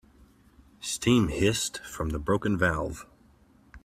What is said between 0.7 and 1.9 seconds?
Steam hissed